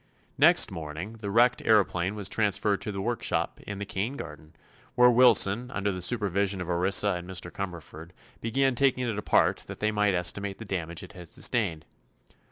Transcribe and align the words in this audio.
Next 0.39 0.71
morning 0.71 1.17
the 1.19 1.29
wrecked 1.29 1.63
aëroplane 1.63 2.15
was 2.15 2.27
transferred 2.27 2.81
to 2.81 2.91
the 2.91 3.03
workshop 3.03 3.59
in 3.67 3.77
the 3.77 3.85
Kane 3.85 4.17
garden, 4.17 4.55
where 4.95 5.11
Wilson, 5.11 5.69
under 5.69 5.91
the 5.91 6.01
supervision 6.01 6.59
of 6.59 6.67
Orissa 6.67 7.09
and 7.11 7.29
Mr. 7.29 7.51
Cumberford, 7.51 8.09
began 8.39 8.73
taking 8.73 9.07
it 9.07 9.15
apart 9.19 9.63
that 9.67 9.77
they 9.79 9.91
might 9.91 10.15
estimate 10.15 10.57
the 10.57 10.65
damage 10.65 11.03
it 11.03 11.13
had 11.13 11.27
sustained. 11.27 11.85